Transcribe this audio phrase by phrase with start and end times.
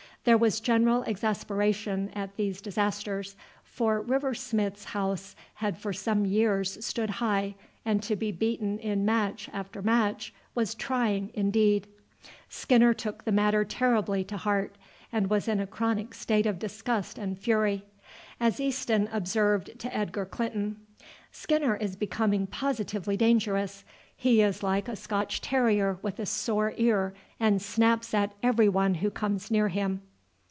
[0.23, 6.85] There was general exasperation at these disasters, for River Smith's House had for some years
[6.85, 11.87] stood high, and to be beaten in match after match was trying indeed.
[12.49, 14.75] Skinner took the matter terribly to heart,
[15.11, 17.83] and was in a chronic state of disgust and fury.
[18.39, 20.85] As Easton observed to Edgar Clinton:
[21.31, 23.83] "Skinner is becoming positively dangerous.
[24.15, 28.93] He is like a Scotch terrier with a sore ear, and snaps at every one
[29.01, 30.03] who comes near him."